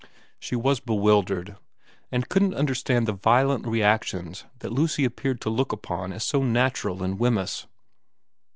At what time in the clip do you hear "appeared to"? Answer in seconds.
5.05-5.49